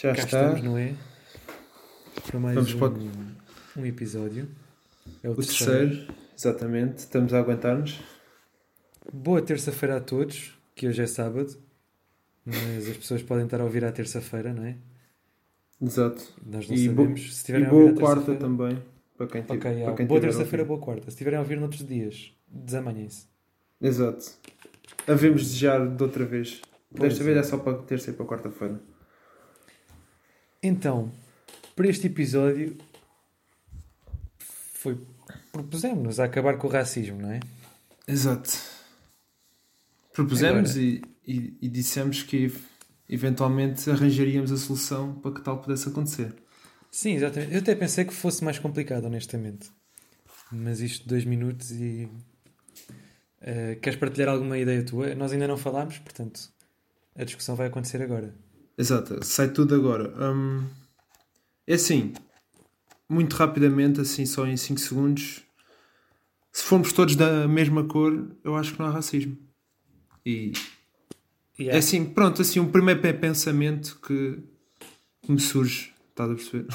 [0.00, 0.42] Já Cá está.
[0.42, 0.94] estamos, não é?
[2.26, 4.48] Para mais Vamos um, para um episódio.
[5.22, 5.88] É o, O terceiro.
[5.88, 6.98] terceiro, exatamente.
[6.98, 7.98] Estamos a aguentar-nos.
[9.12, 11.56] Boa terça-feira a todos, que hoje é sábado.
[12.44, 14.76] Mas as pessoas podem estar a ouvir à terça-feira, não é?
[15.80, 16.22] Exato.
[16.44, 17.36] Nós não E, bo- sabemos.
[17.36, 18.82] Se e boa quarta também.
[19.16, 19.96] Para quem, ti- Ok, para yeah.
[19.96, 21.02] quem boa terça-feira, boa quarta.
[21.04, 23.26] Se estiverem a ouvir noutros dias, desamanhem-se.
[23.80, 24.24] Exato.
[25.06, 26.60] Havemos desejar de outra vez.
[26.94, 27.26] Pois Desta é.
[27.26, 28.80] vez é só para terça e para quarta-feira.
[30.62, 31.10] Então,
[31.74, 32.76] para este episódio,
[34.38, 34.98] foi
[35.52, 37.40] propusemos-nos a acabar com o racismo, não é?
[38.06, 38.50] Exato.
[40.12, 42.52] Propusemos Agora- e, e, e dissemos que
[43.08, 46.34] eventualmente arranjaríamos a solução para que tal pudesse acontecer.
[46.90, 47.52] Sim, exatamente.
[47.52, 49.70] Eu até pensei que fosse mais complicado, honestamente.
[50.50, 52.08] Mas isto, dois minutos e.
[53.40, 55.14] eh, queres partilhar alguma ideia tua?
[55.14, 56.48] Nós ainda não falámos, portanto,
[57.16, 58.34] a discussão vai acontecer agora.
[58.78, 60.12] Exato, sai tudo agora.
[60.32, 60.66] Hum,
[61.66, 62.12] é assim,
[63.08, 65.42] muito rapidamente, assim, só em 5 segundos.
[66.52, 69.36] Se formos todos da mesma cor, eu acho que não há racismo.
[70.24, 70.52] E
[71.58, 74.42] E é assim, pronto, assim, um primeiro pe- pensamento que
[75.22, 76.66] que me surge, estás a perceber?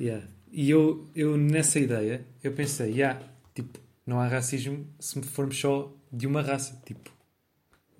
[0.00, 0.28] Yeah.
[0.52, 3.20] E eu, eu, nessa ideia, eu pensei, yeah,
[3.52, 7.10] tipo, não há racismo se formos só de uma raça, tipo.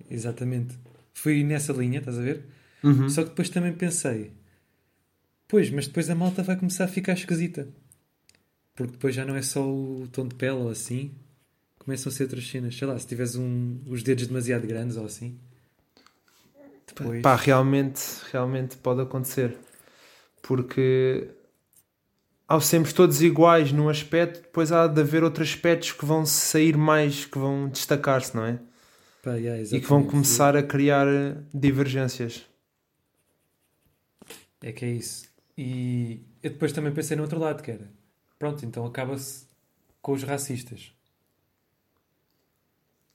[0.09, 0.77] Exatamente.
[1.13, 2.45] Fui nessa linha, estás a ver?
[2.85, 3.09] Uhum.
[3.09, 4.31] Só que depois também pensei,
[5.47, 7.67] pois, mas depois a malta vai começar a ficar esquisita.
[8.75, 11.11] Porque depois já não é só o tom de pele ou assim,
[11.79, 12.77] começam a ser outras cenas.
[12.77, 15.39] Sei lá, se tiveres um, os dedos demasiado grandes ou assim.
[16.85, 17.21] Depois.
[17.21, 19.55] Pá, realmente, realmente pode acontecer.
[20.43, 21.27] Porque
[22.47, 26.77] ao sermos todos iguais num aspecto, depois há de haver outros aspectos que vão sair
[26.77, 28.59] mais, que vão destacar-se, não é?
[29.23, 31.07] Pá, yeah, E que vão começar a criar
[31.51, 32.45] divergências.
[34.61, 35.27] É que é isso.
[35.57, 37.89] E eu depois também pensei no outro lado, que era
[38.37, 39.45] pronto, então acaba-se
[40.01, 40.91] com os racistas.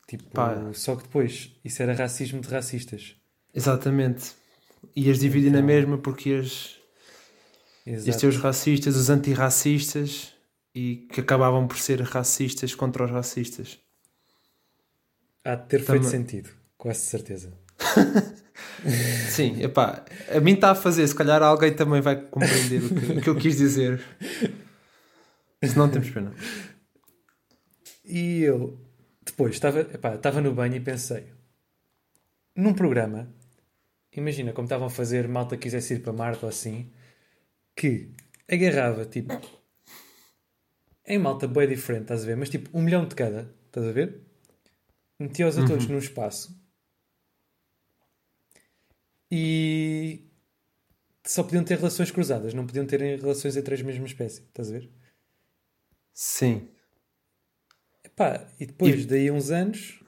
[0.09, 0.73] Tipo, Pá.
[0.75, 3.15] só que depois isso era racismo de racistas.
[3.55, 4.33] Exatamente.
[4.97, 6.77] Ias dividir na Então- mesma porque ias,
[7.87, 8.27] ias ter Exato.
[8.29, 10.35] os racistas, os antirracistas
[10.75, 13.79] e que acabavam por ser racistas contra os racistas.
[15.45, 17.53] Há de ter feito sentido, quase certeza.
[19.29, 20.05] Sim, epá,
[20.35, 23.29] a mim está a fazer, se calhar alguém também vai compreender o que, o que
[23.29, 24.01] eu quis dizer.
[25.63, 26.33] Se não temos pena.
[28.05, 28.79] E eu
[29.25, 31.27] depois estava, epá, estava no banho e pensei
[32.57, 33.33] num programa,
[34.15, 36.91] imagina como estavam a fazer malta que quisesse ir para Marte ou assim,
[37.77, 38.11] que
[38.51, 39.41] agarrava tipo
[41.07, 42.37] em malta bem diferente, estás a ver?
[42.37, 44.21] Mas tipo um milhão de cada, estás a ver?
[45.19, 46.60] Metia-os a todos num espaço
[49.31, 50.25] e
[51.27, 54.73] só podiam ter relações cruzadas, não podiam ter relações entre as mesmas espécies, estás a
[54.73, 54.91] ver?
[56.15, 56.69] Sim.
[58.05, 59.99] Epá, e depois E- daí uns anos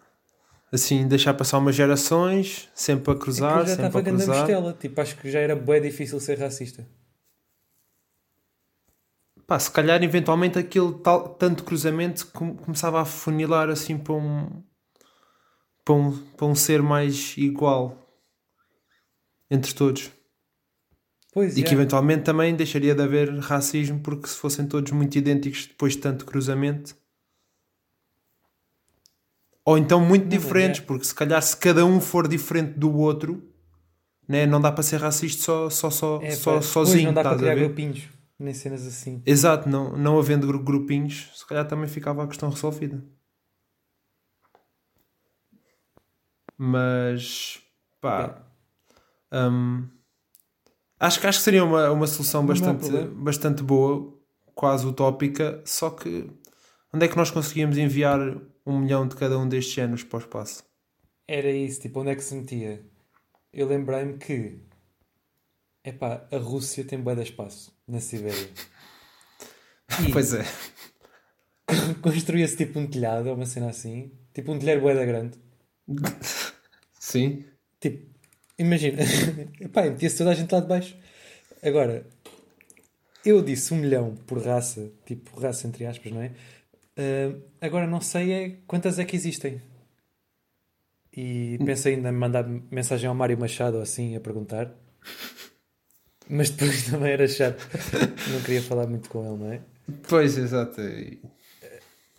[0.72, 4.36] Assim, deixar passar umas gerações, sempre a É cruzar, eu já sempre estava a cruzar.
[4.46, 4.72] mistela.
[4.72, 6.86] Tipo, acho que já era bem difícil ser racista.
[9.46, 14.62] Pá, se calhar eventualmente aquele tal, tanto cruzamento com- começava a funilar assim para um,
[15.84, 18.01] para um, para um ser mais igual
[19.52, 20.10] entre todos.
[21.32, 21.72] Pois E que é.
[21.72, 26.24] eventualmente também deixaria de haver racismo porque se fossem todos muito idênticos depois de tanto
[26.24, 26.96] cruzamento.
[29.64, 32.92] Ou então muito Não, diferentes, é- porque se calhar se cada um for diferente do
[32.96, 33.48] outro,
[34.28, 36.94] né, não dá para ser racista só, só, só, É, só pá, sozinho.
[37.04, 38.08] Pois não dá para criar grupinhos,
[38.38, 39.22] nem cenas assim.
[39.24, 43.02] Exato, não, não havendo gru- grupinhos, se calhar também ficava a questão resolvida.
[46.56, 47.60] Mas
[48.00, 48.44] pá,
[49.32, 49.88] hum,
[50.98, 54.12] acho, que- acho que seria uma, uma solução bastante, bastante boa,
[54.54, 55.62] quase utópica.
[55.64, 56.30] Só que
[56.92, 58.20] onde é que nós conseguíamos enviar
[58.66, 60.64] um milhão de cada um destes géneros para o espaço?
[61.26, 62.84] Era isso, tipo, onde é que se metia?
[63.52, 64.60] Eu lembrei-me que,
[65.84, 68.50] epá, a Rússia tem bué de espaço na Sibéria.
[70.08, 70.44] E Pois é,
[72.02, 75.38] construía-se tipo um telhado uma cena assim, tipo um telhado bué da grande.
[76.98, 77.44] sim,
[77.80, 78.11] Tipo,
[78.58, 79.02] imagina,
[79.60, 80.96] epá, metia-se toda a gente lá de baixo.
[81.62, 82.04] Agora,
[83.24, 86.32] eu disse um milhão por raça, tipo raça entre aspas, não é?
[86.96, 89.60] Ah, agora não sei é quantas é que existem.
[91.14, 94.70] E pensei ainda em mandar mensagem ao Mário Machado assim a perguntar.
[96.28, 97.62] Mas depois também era chato.
[98.30, 99.60] Não queria falar muito com ele, não é?
[100.08, 100.80] pois exato.
[100.80, 101.20] E,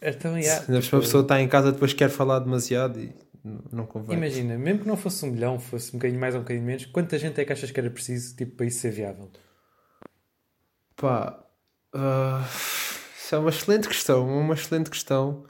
[0.01, 3.11] Então, yeah, se a pessoa está em casa depois quer falar demasiado e
[3.43, 4.17] Não, convém.
[4.17, 6.85] Imagina, mesmo que não fosse um milhão, fosse um bocadinho mais ou um bocadinho menos,
[6.85, 9.29] quanta gente é que achas que era preciso tipo, para isso ser viável?
[10.95, 11.43] Pá,
[11.93, 12.47] ah,
[13.17, 15.45] isso é uma excelente questão, uma excelente questão.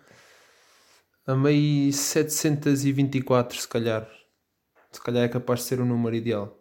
[1.27, 4.09] A meio 724, se calhar.
[4.91, 6.59] Se calhar é capaz de ser o número ideal.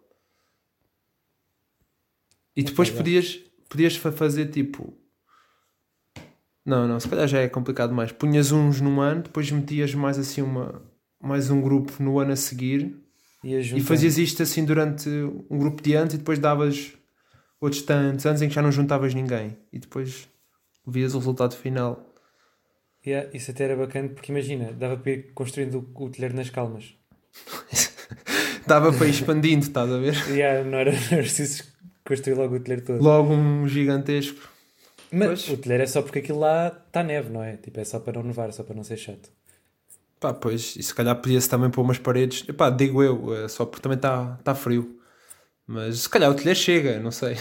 [2.55, 2.95] E depois já.
[2.97, 3.35] podias,
[3.67, 4.95] podias fa- fazer tipo.
[6.65, 8.11] Não, não, se calhar já é complicado mais.
[8.11, 10.81] Punhas uns num ano, depois metias mais assim uma,
[11.23, 12.95] mais um grupo no ano a seguir
[13.43, 15.09] E, fazias isto assim durante
[15.49, 16.93] um grupo de anos e depois davas
[17.59, 20.27] outros tantos anos em que já não juntavas ninguém e depois
[20.85, 22.13] vias o resultado final.
[23.05, 26.49] Yeah, isso até era bacana porque imagina, dava para ir construindo o, o telheiro nas
[26.49, 26.93] calmas.
[28.65, 30.15] Dava para ir expandindo, estás a ver?
[30.31, 31.63] Yeah, não, era, não era preciso
[32.05, 33.03] construir logo o telheiro todo.
[33.03, 34.49] Logo um gigantesco.
[35.11, 35.49] Mas Pois.
[35.49, 37.57] o telheiro é só porque aquilo lá está neve, não é?
[37.57, 39.29] Tipo, é só para não nevar, só para não ser chato.
[40.23, 42.47] Pá, pois, e se calhar podia-se também pôr umas paredes.
[42.47, 44.97] Epá, digo eu, é só porque também está tá frio.
[45.67, 47.35] Mas se calhar o telhar chega, não sei.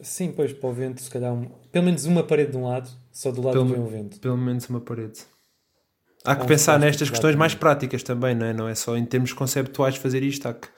[0.00, 2.88] Sim, pois, para o vento, se calhar, um- pelo menos uma parede de um lado,
[3.12, 4.20] só do lado Pelo- que vem o vento.
[4.20, 5.20] Pelo menos uma parede.
[6.24, 8.54] Há que Ou pensar nestas questões mais práticas também, não é?
[8.54, 10.68] Não é só em termos conceptuais fazer isto, há que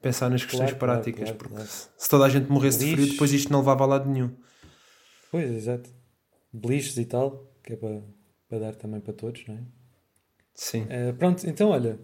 [0.00, 1.24] pensar nas questões Claro, práticas.
[1.24, 1.68] claro, porque claro.
[1.68, 4.30] se toda a gente morresse de frio, depois isto não levava a lado nenhum.
[5.30, 5.90] Pois, exato.
[6.50, 8.02] Beliches e tal, que é para,
[8.48, 9.73] para dar também para todos, não é?
[10.54, 10.86] Sim.
[10.88, 11.98] Eh, pronto, então olha,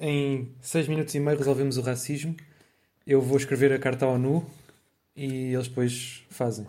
[0.00, 2.34] em 6 minutos e meio resolvemos o racismo.
[3.06, 4.44] Eu vou escrever a carta à ONU
[5.14, 6.66] e eles depois fazem.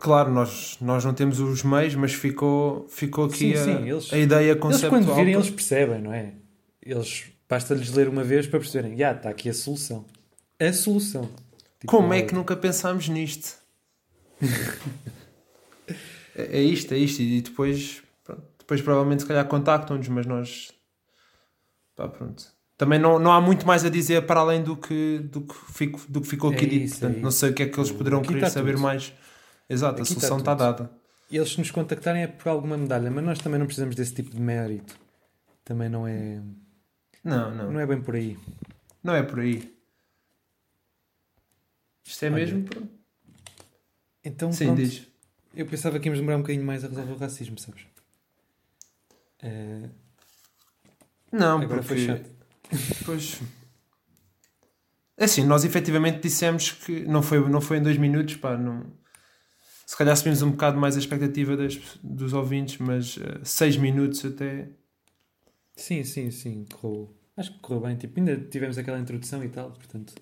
[0.00, 4.12] Claro, nós, nós não temos os meios, mas ficou, ficou aqui Sim, a, sim, eles-
[4.12, 4.90] a ideia Eles conceptual.
[5.02, 6.32] quando virem, eles percebem, não é?
[6.82, 10.04] Eles basta-lhes ler uma vez para perceberem, já, está aqui a solução.
[10.58, 11.28] A solução.
[11.78, 13.56] Tipo, Como é que nunca pensámos nisto?
[16.34, 17.22] é, é isto, é isto.
[17.22, 18.02] E depois,
[18.66, 20.72] depois provavelmente se calhar contactam-nos, mas nós.
[21.94, 22.44] Pá, pronto.
[22.76, 26.00] Também não, não há muito mais a dizer para além do que, do que, fico,
[26.10, 26.84] do que ficou É aqui dito.
[26.84, 28.72] isso, é Portanto, não sei o que é que eles poderão Aqui querer está saber
[28.72, 28.82] tudo.
[28.82, 29.12] mais.
[29.68, 30.64] Exato, a Aqui está solução está tudo.
[30.84, 30.90] dada.
[31.30, 34.30] Eles se nos contactarem é por alguma medalha, mas nós também não precisamos desse tipo
[34.30, 34.98] de mérito.
[35.64, 36.40] Também não é,
[37.24, 37.72] Não, não.
[37.72, 38.36] não é bem por aí.
[39.02, 39.74] Não é por aí.
[42.04, 42.64] Isto é Olha, mesmo.
[44.24, 44.78] Então, Sim, pronto.
[44.82, 45.06] diz.
[45.54, 47.82] Eu pensava que íamos demorar um bocadinho mais a resolver o racismo, sabes?
[49.46, 49.88] Eh,
[51.32, 52.06] Não, agora foi porque.
[52.06, 52.30] chato.
[53.04, 53.40] Pois.
[55.16, 58.84] É assim, nós efetivamente dissemos que não foi, não foi em dois minutos, pá, não...
[59.86, 64.24] Se calhar subimos um bocado mais a expectativa das, dos ouvintes, mas eh, seis minutos
[64.24, 64.68] até...
[65.76, 67.16] Sim, sim, sim, correu.
[67.36, 67.96] Acho que correu bem.
[67.96, 70.14] Tipo, ainda tivemos aquela introdução e tal, portanto.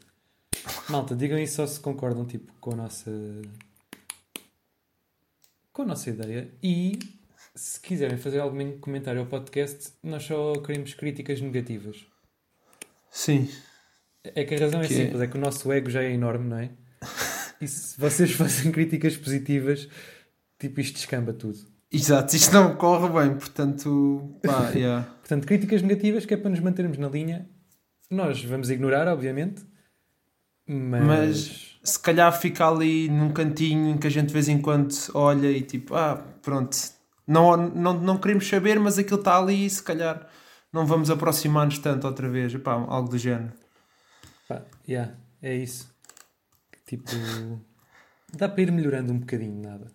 [0.88, 3.11] Malta, digam aí só se concordam tipo, com a nossa.
[5.73, 6.53] com a nossa ideia.
[6.62, 6.99] E
[7.55, 12.05] se quiserem fazer algum comentário ao podcast, nós só queremos críticas negativas.
[13.11, 13.49] Sim.
[14.25, 16.12] É que a razão é Que é- simples, é que o nosso ego já é
[16.12, 16.71] enorme, não é?
[17.61, 19.89] E se vocês fazem críticas positivas,
[20.59, 21.59] tipo, isto descamba tudo.
[21.91, 25.05] Exato, isto não corre bem, portanto, pá, yeah.
[25.21, 27.49] Portanto, críticas negativas que é para nos mantermos na linha.
[28.11, 29.62] Nós vamos ignorar, obviamente.
[30.67, 31.05] Mas.
[31.06, 34.93] Mas se calhar fica ali num cantinho em que a gente de vez em quando
[35.15, 36.77] olha e tipo, ah, pronto,
[37.26, 40.29] não, não, não queremos saber, mas aquilo está ali e se calhar
[40.72, 43.53] não vamos aproximar-nos tanto outra vez, Epá, algo do género.
[44.49, 45.89] Pá, yeah, é isso.
[46.87, 47.10] Tipo.
[48.32, 49.91] Dá para ir melhorando um bocadinho, nada.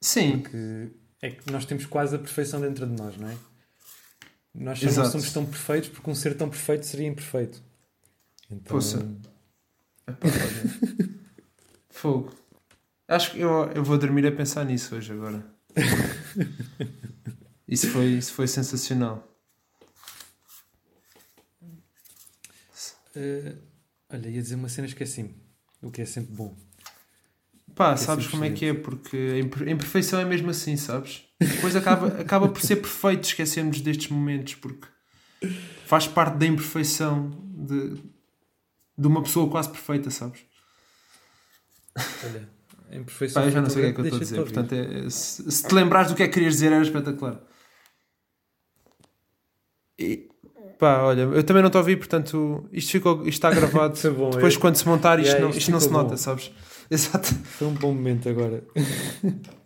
[0.00, 3.36] Sim, Que é que nós temos quase a perfeição dentro de nós, não é?
[4.54, 7.62] Nós só não somos tão perfeitos porque um ser tão perfeito seria imperfeito.
[8.50, 8.78] Então.
[10.06, 11.08] Epá, olha.
[11.88, 12.32] Fogo.
[13.08, 15.44] Acho que eu, eu vou dormir a pensar nisso hoje agora.
[17.68, 19.32] Isso foi, isso foi sensacional.
[23.14, 23.54] eh,
[24.10, 25.34] olha, ia dizer uma cena esqueci-me.
[25.80, 26.56] O que é sempre bom.
[27.74, 28.74] Pá, é sabes como é que é?
[28.74, 29.16] Porque
[29.66, 31.24] a imperfeição é mesmo assim, sabes?
[31.40, 34.86] Depois acaba, acaba por ser perfeito esquecermos destes momentos, porque
[35.86, 37.96] faz parte da imperfeição de,
[38.96, 40.40] de uma pessoa quase perfeita, sabes?
[42.24, 42.48] Olha,
[42.92, 43.42] a imperfeição.
[43.42, 44.36] Pá, eu já não sei o que é que eu estou a dizer.
[44.42, 47.40] Portanto, é- se, se te lembrares do que é que querias dizer, era espetacular.
[49.98, 50.28] E,
[50.78, 53.96] pá, olha, eu também não estou a ouvir, portanto, isto, ficou, isto está gravado.
[53.98, 54.58] Foi bom, Depois, é.
[54.58, 56.18] quando se montar, isto, Yeah, não, isto isto não se ficou nota, bom.
[56.18, 56.52] sabes?
[56.90, 57.34] Exato.
[57.34, 58.64] Foi um bom momento agora.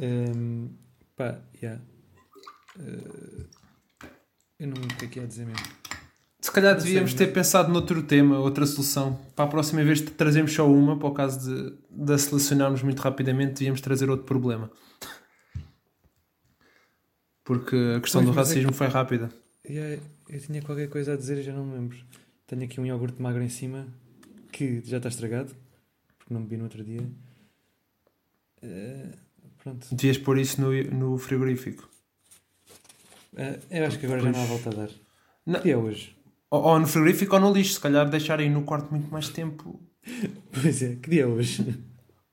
[0.00, 0.70] Hum,
[1.14, 1.80] pá, yeah.
[2.78, 3.44] Eh,
[4.60, 5.66] eu não o que é que ia dizer mesmo.
[6.42, 9.14] Se calhar devíamos ter pensado noutro tema, outra solução.
[9.36, 12.98] Para a próxima vez trazemos só uma, para o caso de, de a selecionarmos muito
[12.98, 14.68] rapidamente, devíamos trazer outro problema.
[17.44, 19.30] Porque a questão Pois, do é racismo foi rápida.
[19.64, 21.98] Yeah, eu tinha qualquer coisa a dizer e já não me lembro.
[22.48, 23.86] Tenho aqui um iogurte magro em cima
[24.50, 25.54] que já está estragado
[26.18, 27.08] porque não bebi no outro dia.
[28.62, 29.10] Eh,
[29.62, 29.94] pronto.
[29.94, 31.88] Devias pôr isso no, no frigorífico.
[33.36, 34.90] Eh, eu acho que agora já não há volta a dar.
[35.46, 35.60] Não.
[35.60, 36.16] Que é hoje?
[36.52, 37.74] Ou, ou no frigorífico ou no lixo.
[37.74, 39.80] Se calhar deixar aí no quarto muito mais tempo.
[40.52, 41.82] Pois é, que dia é hoje?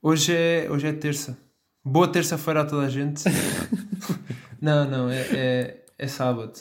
[0.02, 1.38] Hoje é, hoje é terça.
[1.86, 3.24] Boa terça-feira a toda a gente.
[4.62, 6.52] não, não, é, é, é sábado.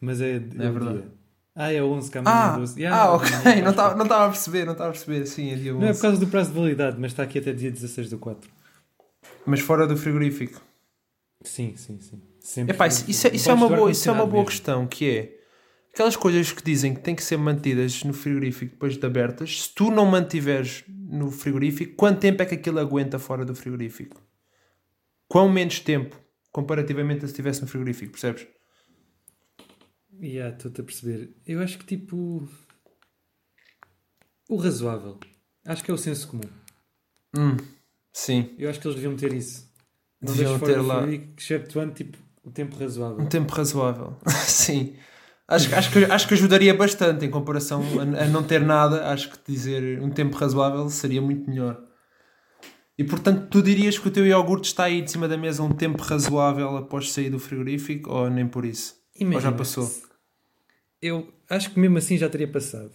[0.00, 0.38] Mas é, é, É
[0.70, 0.98] verdade.
[0.98, 1.12] dia.
[1.56, 2.86] Ah, é 11, que amanhã Ah, é 12.
[2.86, 3.30] ah ok.
[3.62, 5.26] Não estava não a perceber, não estava a perceber.
[5.26, 5.80] Sim, é dia 11.
[5.80, 8.18] Não é por causa do prazo de validade, mas está aqui até dia 16 do
[8.18, 8.48] 4.
[9.46, 10.60] Mas fora do frigorífico.
[11.42, 12.22] Sim, sim, sim.
[12.40, 14.46] Sempre Epá, isso, isso é, isso é uma boa, isso é uma boa mesmo.
[14.46, 15.43] questão, que é
[15.94, 19.74] aquelas coisas que dizem que têm que ser mantidas no frigorífico depois de abertas, se
[19.74, 24.20] tu não mantiveres no frigorífico, quanto tempo é que aquilo aguenta fora do frigorífico?
[25.28, 26.20] Quão menos tempo
[26.50, 28.46] comparativamente a se estivesse no frigorífico, percebes?
[30.20, 31.34] Yeah, estou-te a perceber.
[31.46, 32.48] Eu acho que tipo.
[34.48, 35.18] O razoável.
[35.64, 36.42] Acho que é o senso comum.
[37.36, 37.56] Hum,
[38.12, 38.54] sim.
[38.58, 39.72] Eu acho que eles deviam ter isso.
[40.20, 43.20] Não Deviam fora ter lá- exceptuando tipo o tempo razoável.
[43.24, 44.16] Um tempo razoável.
[44.46, 44.94] sim.
[45.46, 49.08] Acho, que- acho, que, acho que ajudaria bastante em comparação a, a não ter nada.
[49.10, 51.82] Acho que dizer um tempo razoável seria muito melhor.
[52.96, 55.72] E portanto, tu dirias que o teu iogurte está aí de cima da mesa um
[55.72, 58.94] tempo razoável após sair do frigorífico ou nem por isso?
[59.18, 59.90] Imagina, Ou já passou?
[61.02, 62.92] Eu acho que mesmo assim já teria passado.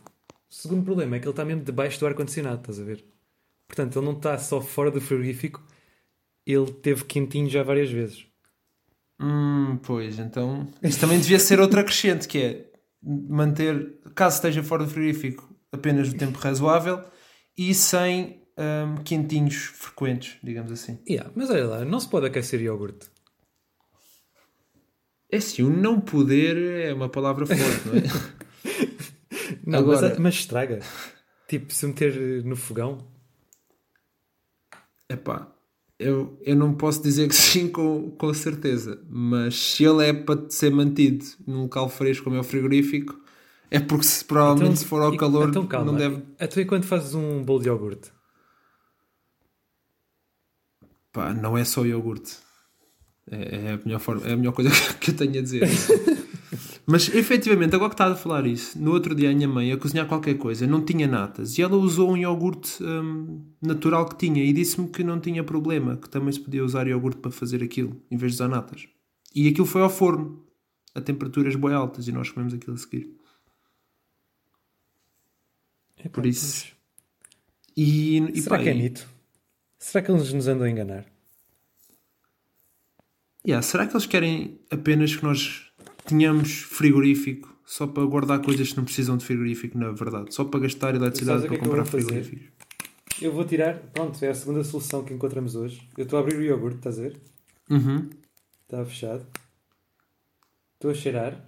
[0.50, 3.06] O segundo problema é que ele está mesmo debaixo do ar-condicionado, estás a ver?
[3.68, 5.64] Portanto, ele não está só fora do frigorífico,
[6.46, 8.26] ele teve quentinho já várias vezes.
[9.20, 10.68] Hum, pois, então.
[10.82, 12.72] Isso também devia ser outra crescente, que é
[13.04, 17.04] manter, caso esteja fora do frigorífico, apenas o tempo razoável
[17.58, 21.00] e sem hum, quentinhos frequentes, digamos assim.
[21.08, 23.08] Yeah, mas olha lá, não se pode aquecer iogurte.
[25.32, 26.58] É assim, o não poder
[26.88, 28.04] é uma palavra forte, não é?
[29.66, 30.80] Não, Agora- mas, mas estraga.
[31.48, 32.98] Tipo, se meter no fogão.
[35.08, 35.52] Epá,
[36.00, 40.50] eu, eu não posso dizer que sim com, com certeza, mas se ele é para
[40.50, 43.20] ser mantido num local fresco como é o frigorífico,
[43.70, 45.92] é porque se, provavelmente Então, se for ao e- calor então, calma.
[45.92, 46.24] não deve.
[46.40, 48.12] Até quando fazes um bolo de iogurte?
[51.12, 52.38] Pá, não é só iogurte.
[53.32, 55.68] É, é a melhor forma, é a melhor coisa que eu tenho a dizer.
[56.92, 59.78] Mas efetivamente, agora que estás a falar isso, no outro dia a minha mãe a
[59.78, 64.44] cozinhar qualquer coisa, não tinha natas e ela usou um iogurte hum, natural que tinha
[64.44, 68.02] e disse-me que não tinha problema, que também se podia usar iogurte para fazer aquilo
[68.10, 68.88] em vez de usar natas.
[69.36, 70.44] E aquilo foi ao forno
[70.96, 73.16] a temperaturas bem altas e nós comemos aquilo a seguir.
[76.00, 76.80] Epá, Por isso- pois.
[77.78, 79.08] E, e Será pá, que é mito?
[79.78, 81.06] Será que eles nos andam a enganar?
[83.46, 85.69] Yeah, será que eles querem apenas que nós
[86.10, 90.34] tenhamos frigorífico só para guardar coisas que não precisam de frigorífico, na verdade?
[90.34, 92.48] Só para gastar eletricidade para é comprar frigoríficos?
[93.22, 95.88] Eu vou tirar, pronto, é a segunda solução que encontramos hoje.
[95.98, 97.18] Eu estou a abrir o iogurte, estás a ver?
[97.70, 98.10] Uhum.
[98.64, 99.26] Está fechado.
[100.76, 101.46] Estou a cheirar.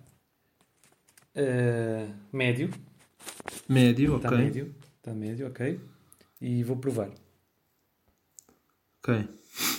[1.33, 2.69] Eh, médio.
[3.69, 4.37] Médio, Está ok.
[4.37, 4.75] médio.
[4.97, 5.79] Está médio, ok.
[6.41, 7.09] E vou provar.
[8.99, 9.27] ok.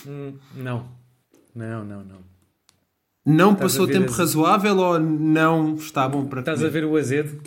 [0.07, 0.89] Hum, não.
[1.53, 2.32] Não, não, não.
[3.25, 6.97] Não Estás passou tempo as- razoável ou não está bom para Estás a ver o
[6.97, 7.41] azedo?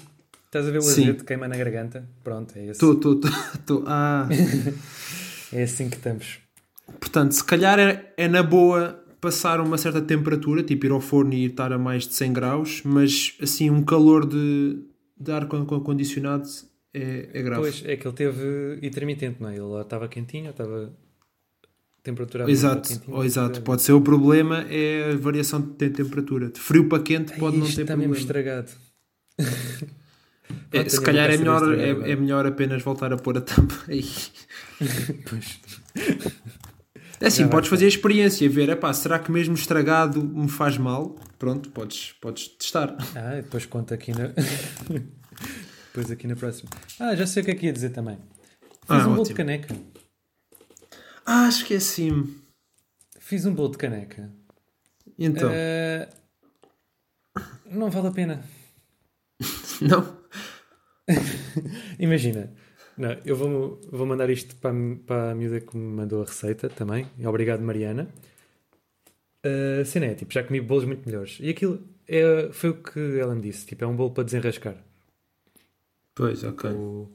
[0.47, 1.03] Estás a ver o Sim.
[1.03, 2.09] azedo que queima na garganta?
[2.25, 2.71] Pronto, é esse.
[2.73, 3.21] Estou, estou,
[3.55, 3.85] estou.
[3.87, 4.29] Ah.
[5.53, 6.41] É assim que estamos.
[6.99, 11.33] Portanto, se calhar é, é na boa passar uma certa temperatura, tipo ir ao forno
[11.35, 14.77] e estar a mais de 100 graus, mas assim, um calor de,
[15.19, 16.49] de ar con- con- condicionado
[16.93, 17.61] é, é grave.
[17.63, 19.57] Pois, é que ele teve intermitente, não é?
[19.57, 20.93] Ele estava quentinho, estava
[22.07, 23.61] temperatura Exato, ou ou exato.
[23.63, 26.49] Pode ser o problema é a variação de te- temperatura.
[26.51, 28.17] De frio para quente pode não ter está mesmo problema.
[28.17, 28.71] estragado.
[30.73, 33.37] É, se calhar é melhor, a ser é, estragada é melhor apenas voltar a pôr
[33.39, 34.05] a tampa aí.
[35.29, 35.59] Pois.
[37.19, 40.49] É assim, Já vai podes fazer a experiência ver, epá, será que mesmo estragado me
[40.51, 41.19] faz mal?
[41.39, 42.95] Pronto, podes, podes testar.
[43.17, 44.33] Ah, depois conto aqui na.
[45.89, 46.69] depois aqui na próxima.
[47.01, 48.17] Ah, já sei o que é que ia dizer também.
[48.17, 49.25] Fiz Ah, um bolo ótimo.
[49.29, 49.75] de caneca.
[51.27, 52.41] Ah, esqueci-me.
[53.19, 54.33] Fiz um bolo de caneca.
[55.19, 56.09] Então, Eh,
[57.67, 58.45] Não vale a pena.
[59.83, 60.17] não?
[61.99, 62.53] Imagina,
[62.97, 66.27] não, eu vou, vou mandar isto para, a- para a miúda que me mandou a
[66.27, 67.07] receita também.
[67.25, 68.09] Obrigado, Mariana.
[69.81, 71.39] A cena é, tipo, já comi bolos muito melhores.
[71.41, 73.67] E aquilo é, foi o que ela me disse.
[73.67, 74.77] Tipo, é um bolo para desenrascar.
[76.15, 76.71] Pois, ok.
[76.71, 77.09] O-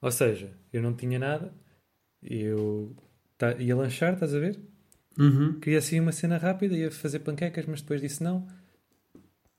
[0.00, 1.52] ou seja, eu não tinha nada.
[2.22, 2.96] Eu
[3.38, 4.60] tá- ia lanchar, estás a ver?
[5.18, 5.60] Uhum.
[5.60, 8.46] Queria assim uma cena rápida, ia fazer panquecas, mas depois disse não.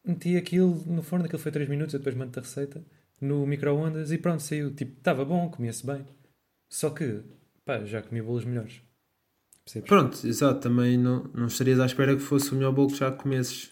[0.05, 2.83] meti aquilo no forno, aquilo foi 3 minutos, eu depois mando a receita
[3.19, 4.73] no micro-ondas e pronto, saiu.
[4.73, 6.05] Tipo, estava bom, comia-se bem.
[6.69, 7.23] Só que,
[7.65, 8.81] pá, já comi bolos melhores.
[9.63, 9.87] Percebes?
[9.89, 10.59] Pronto, exato.
[10.59, 13.71] Também não, não estarias à espera que fosse o melhor bolo que já comesses.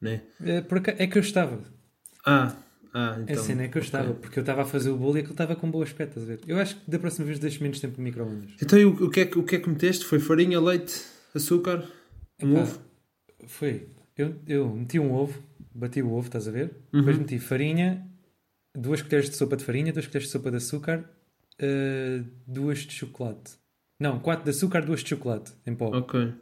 [0.00, 0.22] Né?
[0.40, 1.60] É, por aca- é que eu estava.
[2.24, 2.54] Ah,
[2.92, 3.36] ah, É então.
[3.42, 5.32] a cena é que eu estava, porque eu estava a fazer o bolo e aquilo
[5.34, 6.40] estava com boa aspecto, estás a ver?
[6.46, 8.50] Eu acho que da próxima vez deixo menos tempo no micro-ondas.
[8.60, 10.04] Então o, o, que é, que- o que é que meteste?
[10.04, 11.02] Foi farinha, leite,
[11.34, 11.88] açúcar,
[12.42, 12.80] um Epá, ovo?
[13.46, 13.88] Foi.
[14.16, 15.42] Eu, eu meti um ovo,
[15.74, 16.72] bati o ovo, estás a ver?
[16.92, 17.00] Uhum.
[17.00, 18.06] Depois meti farinha,
[18.74, 21.08] duas colheres de sopa de farinha, duas colheres de sopa de açúcar,
[21.58, 23.52] eh, duas de chocolate.
[23.98, 25.86] Não, quatro de açúcar, duas de chocolate em pó.
[25.96, 26.32] Ok.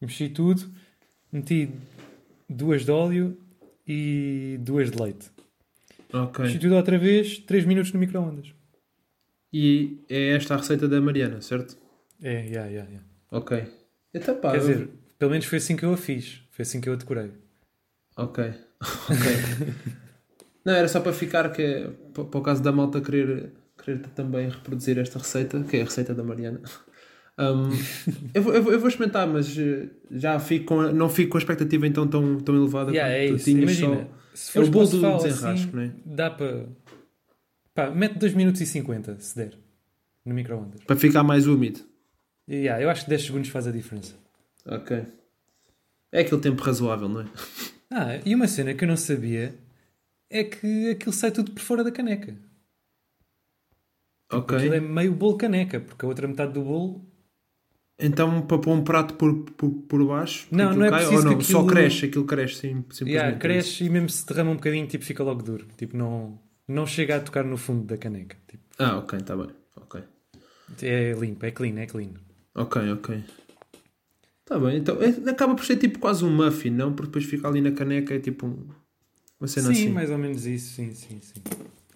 [0.00, 0.62] Mexi tudo,
[1.32, 1.70] meti
[2.48, 3.36] duas de óleo
[3.88, 5.30] e duas de leite.
[6.12, 6.58] Ok.
[6.58, 8.52] Tudo outra vez, 3 minutos no micro-ondas.
[9.52, 11.76] E é esta a receita da Mariana, certo?
[12.22, 13.00] É, já, já, já.
[13.30, 13.64] Ok.
[14.12, 14.50] Então pá.
[14.52, 16.42] Quer eu- dizer, pelo menos foi assim que eu a fiz.
[16.50, 17.32] Foi assim que eu a decorei.
[18.16, 18.44] Ok.
[19.10, 19.74] Ok.
[20.64, 23.52] Não, era só para ficar que é, para o caso da malta querer,
[23.82, 26.60] querer também reproduzir esta receita, que é a receita da Mariana.
[27.38, 27.70] Um,
[28.34, 31.38] eu, vou, eu, vou, eu vou experimentar, mas eh, já fico com, não fico com
[31.38, 33.48] a expectativa então tão, tão elevada Yeah, é isso.
[33.48, 34.08] Imagina, só.
[34.34, 35.92] se É o bolo do desenrasco, assim, não é?
[36.04, 36.66] Dá para.
[37.74, 39.54] Pá, mete 2 minutos e 50, se der.
[40.24, 40.82] No micro-ondas.
[40.84, 41.80] Para ficar mais úmido.
[42.50, 44.14] Yeah, eu acho que 10 segundos faz a diferença.
[44.66, 45.04] Ok.
[46.10, 47.26] É aquele tempo razoável, não é?
[47.90, 49.54] Ah, e uma cena que eu não sabia
[50.28, 52.36] é que aquilo sai tudo por fora da caneca.
[54.30, 54.58] Ok.
[54.58, 57.02] Aquilo é meio bolo caneca, porque a outra metade do bolo.
[57.98, 61.18] Então para pôr um prato por, por, por baixo, Não, aquilo não é cai, preciso
[61.26, 61.38] ou não?
[61.38, 63.10] que Só aquilo- cresce, aquilo cresce sim, simplesmente.
[63.10, 65.66] Yeah, é cresce e mesmo se derrama um bocadinho, tipo, fica logo duro.
[65.76, 66.38] Tipo, não,
[66.68, 68.36] não chega a tocar no fundo da caneca.
[68.46, 69.48] Tipo, Ah, ok, está bem.
[69.76, 70.00] Ok.
[70.82, 72.10] é limpo, é clean, é clean.
[72.54, 73.24] Ok, ok.
[74.42, 76.92] Está bem, então é- acaba por ser tipo quase um muffin, não?
[76.92, 78.66] Porque depois fica ali na caneca, é tipo um-
[79.40, 79.88] uma cena sim, assim.
[79.92, 81.42] mais ou menos isso, sim, sim, sim.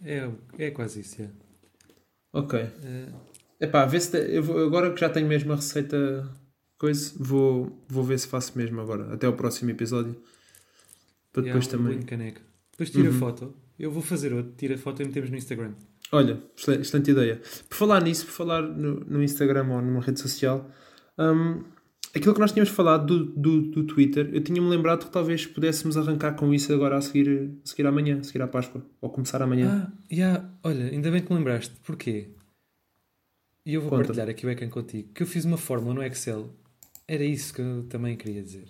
[0.04, 1.34] É, é quase isso, yeah.
[2.32, 2.58] Ok.
[2.58, 3.08] Eh,
[3.62, 6.28] Epá, vê se eu vou, agora que já tenho mesmo a receita
[6.76, 10.16] coisa, vou, vou ver se faço mesmo agora, até ao próximo episódio.
[11.32, 12.02] Para depois yeah, um também.
[12.02, 12.40] caneca.
[12.72, 13.18] Depois tira Uhum.
[13.18, 13.54] foto.
[13.78, 15.72] Eu vou fazer outro, tira foto e metemos no Instagram.
[16.10, 17.40] Olha, excelente, ideia.
[17.68, 20.68] Por falar nisso, por falar no, no Instagram ou numa rede social,
[21.18, 21.62] hum,
[22.14, 25.96] aquilo que nós tínhamos falado do, do, do Twitter, eu tinha-me lembrado que talvez pudéssemos
[25.96, 29.40] arrancar com isso agora a seguir, a seguir amanhã, a seguir à Páscoa, ou começar
[29.40, 29.88] amanhã.
[29.88, 31.74] Ah, yeah, olha, ainda bem que me lembraste.
[31.84, 32.28] Porquê?
[33.64, 34.04] E eu vou Conta.
[34.04, 35.12] partilhar aqui o ecrã contigo.
[35.14, 36.50] Que eu fiz uma fórmula no Excel.
[37.06, 38.68] Era isso que eu também queria dizer.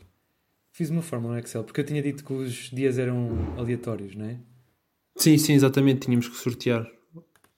[0.70, 4.26] Fiz uma fórmula no Excel, porque eu tinha dito que os dias eram aleatórios, não
[4.26, 4.38] é?
[5.16, 6.90] Sim, sim, exatamente, tínhamos que sortear.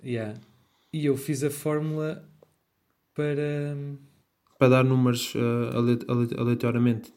[0.02, 0.38] Yeah.
[0.92, 2.28] E eu fiz a fórmula
[3.14, 3.76] para.
[4.58, 7.12] Para dar números ah, ale- ale- aleatoriamente.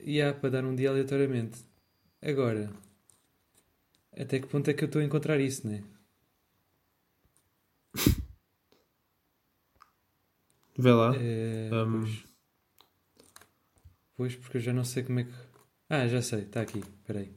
[0.00, 1.58] Yeah, para dar um dia aleatoriamente.
[2.22, 2.70] Agora,
[4.16, 5.82] até que ponto é que eu estou a encontrar isso, né?
[10.78, 11.14] Vê lá.
[11.16, 12.24] É, Um, pois.
[14.16, 15.32] Pois, porque eu já não sei como é que.
[15.88, 17.34] Ah, já sei, está aqui, espera aí.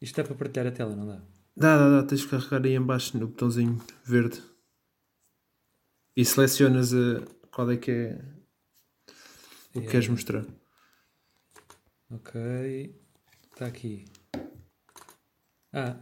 [0.00, 1.22] Isto dá para partilhar a tela, não dá?
[1.56, 4.42] Dá, dá, dá, tens de carregar aí em baixo no botãozinho verde.
[6.16, 8.24] E selecionas ah, qual é que é
[9.74, 10.10] o que queres Yeah.
[10.12, 10.44] mostrar.
[12.10, 12.94] Ok,
[13.52, 14.04] está aqui.
[15.72, 15.96] Ah,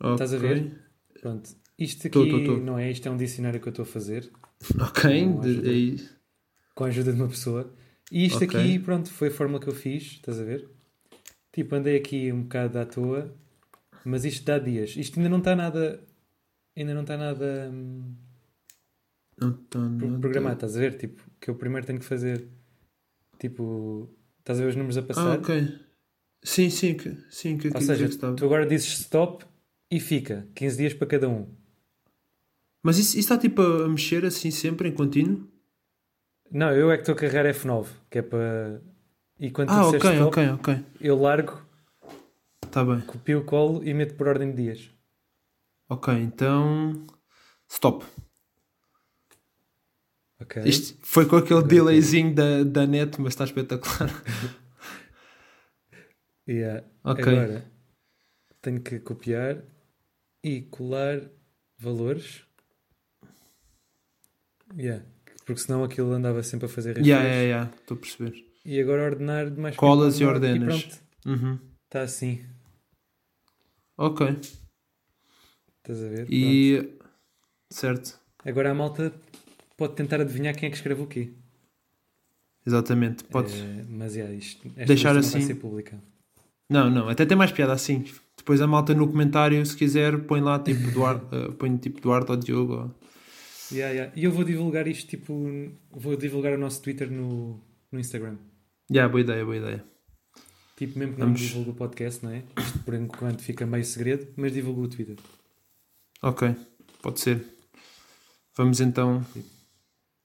[0.00, 0.12] Ok.
[0.12, 0.90] Estás a ver?
[1.20, 1.50] pronto.
[1.78, 2.56] Isto aqui Tô, tô, tô.
[2.58, 4.30] não é, isto é um dicionário que eu estou a fazer
[4.80, 5.96] Ok, Não, de- aí.
[6.76, 7.72] Com a ajuda de uma pessoa.
[8.12, 8.60] E isto Ok.
[8.60, 10.68] aqui, pronto, foi a fórmula que eu fiz, estás a ver?
[11.50, 13.34] Tipo, andei aqui um bocado à toa,
[14.04, 14.94] mas isto dá dias.
[14.96, 16.00] Isto ainda não está nada.
[16.76, 18.14] Ainda não está nada hum,
[19.40, 19.78] Não tá
[20.20, 20.98] programado, estás a ver?
[20.98, 22.46] Tipo, que eu primeiro tenho que fazer.
[23.38, 24.08] Tipo,
[24.38, 25.40] estás a ver os números a Ah, passar?
[25.40, 25.78] ok.
[26.44, 29.44] Sim, sim, que, sim, que Ou seja, que tu agora dizes stop
[29.90, 31.48] e fica 15 dias para cada um.
[32.82, 35.48] Mas isso, isso está tipo a mexer assim sempre em contínuo?
[36.50, 38.80] Não, eu é que estou a carregar F9, que é para.
[39.38, 40.84] E quando Ah, ok, stop, ok, ok.
[41.00, 41.60] eu largo,
[42.64, 43.00] Está bem.
[43.02, 44.90] copio o colo e meto por ordem de dias.
[45.88, 47.06] Ok, então.
[47.68, 48.04] Stop.
[50.40, 50.62] Ok?
[50.64, 51.68] Isto foi com aquele Ok.
[51.68, 54.08] delayzinho da, da net, mas está espetacular.
[56.48, 56.84] Yeah.
[57.02, 57.24] Ok.
[57.24, 57.64] Agora
[58.62, 59.64] tenho que copiar
[60.44, 61.28] e colar
[61.76, 62.44] valores.
[64.76, 65.04] Yeah.
[65.46, 66.98] Porque senão aquilo andava sempre a fazer.
[67.06, 68.44] Ya, ya, ya, estou a perceber.
[68.64, 70.80] E agora ordenar de mais Colas e ordenas.
[70.80, 71.58] E pronto, Uhum.
[71.84, 72.44] está assim.
[73.96, 74.26] Ok.
[75.78, 76.26] Estás a ver?
[76.26, 76.32] Pronto.
[76.32, 76.98] E.
[77.72, 78.18] Certo.
[78.44, 79.12] Agora a malta
[79.76, 81.32] pode tentar adivinhar quem é que escreve o quê.
[82.66, 83.24] Exatamente.
[83.24, 83.52] Pode.
[83.54, 85.30] Eh, mas yeah, isto, Deixar lista não assim.
[85.38, 86.02] vai ser pública.
[86.68, 88.04] Não, não, até tem mais piada assim.
[88.36, 92.32] Depois a malta no comentário, se quiser, põe lá tipo Duarte, uh, põe tipo Duarte
[92.32, 92.72] ou Diogo.
[92.74, 92.94] Ou...
[93.72, 94.12] Yeah, yeah.
[94.14, 95.34] E eu vou divulgar isto, tipo,
[95.90, 98.36] vou divulgar o nosso Twitter no, no Instagram.
[98.90, 99.84] Yeah, boa ideia, boa ideia.
[100.76, 102.42] Tipo, mesmo que não Vamos- divulgue o podcast, não é?
[102.58, 105.16] Isto por enquanto fica meio segredo, mas divulgo o Twitter.
[106.22, 106.54] Ok,
[107.02, 107.44] pode ser.
[108.56, 109.24] Vamos então.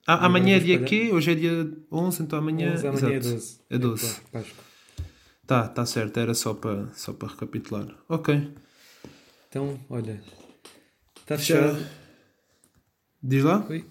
[0.06, 1.10] Ah, agora amanhã é dia quê?
[1.12, 2.74] Hoje é dia 11, então amanhã.
[2.74, 3.34] 11, amanhã é Exato.
[3.34, 3.60] 12.
[3.70, 4.02] É 12.
[4.06, 4.64] claro, Páscoa.
[5.46, 7.86] Tá, tá certo, era só para só para recapitular.
[8.08, 8.52] Ok.
[9.48, 10.22] Então, olha.
[11.20, 11.78] Está fechado.
[13.22, 13.64] Diz lá?
[13.68, 13.86] Oi?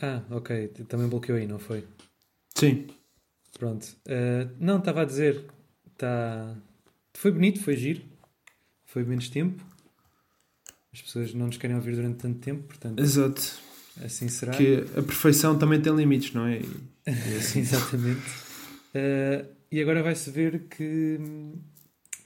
[0.00, 0.68] Ah, ok.
[0.88, 1.86] Também bloqueou aí, não foi?
[2.54, 2.86] Sim.
[3.58, 3.84] Pronto.
[4.06, 5.44] Uh, não, estava a dizer.
[5.96, 6.56] Tá...
[7.14, 8.02] Foi bonito, foi giro.
[8.86, 9.62] Foi menos tempo.
[10.92, 13.40] As pessoas não nos querem ouvir durante tanto tempo, portanto, Exato.
[14.04, 14.52] assim será.
[14.52, 16.58] Que a perfeição também tem limites, não é?
[16.58, 16.66] E-
[17.06, 17.60] e assim.
[17.60, 18.20] Exatamente.
[18.94, 21.18] Uh, e agora vai-se ver que.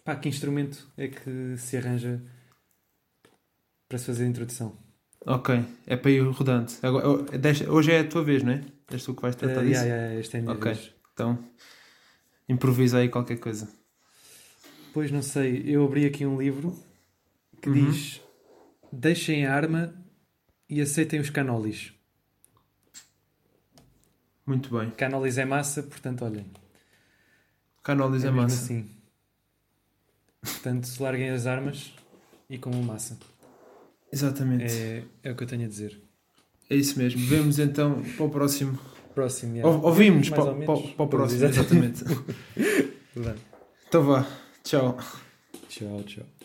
[0.05, 2.21] Pá, que instrumento é que se arranja
[3.89, 4.77] para se fazer a introdução?
[5.27, 6.73] Ok, é para ir rodando.
[6.83, 7.07] Agora,
[7.71, 8.65] hoje é a tua vez, não é?
[8.91, 9.85] És tu que vais Uh, tratar yeah, disso?
[9.85, 10.73] yeah, esta é a minha Ok.
[10.73, 10.95] vez.
[11.13, 11.39] Então,
[12.49, 13.69] improvisa aí qualquer coisa.
[14.93, 16.75] Pois não sei, eu abri aqui um livro
[17.61, 17.91] que Uhum.
[17.91, 18.21] diz:
[18.93, 19.93] Deixem a arma
[20.69, 21.93] e aceitem os canolis.
[24.47, 24.91] Muito bem.
[24.93, 26.47] Canolis é massa, portanto, olhem.
[27.83, 28.55] Canolis é, mesmo massa.
[28.65, 28.91] assim.
[30.41, 31.93] Portanto, larguem as armas
[32.49, 33.19] e comam massa.
[34.17, 34.65] Exatamente.
[34.75, 36.01] É, é o que eu tenho a dizer.
[36.71, 37.21] É isso mesmo.
[37.27, 38.79] Vemos então para o próximo.
[39.15, 39.61] Próximo.
[39.67, 41.45] Ou- Ouvimos para, ou para- para o próximo.
[41.45, 42.03] Exatamente.
[43.15, 43.35] Vá.
[43.89, 44.27] então vá.
[44.65, 44.99] Tchau.
[45.69, 46.36] Tchau, tchau.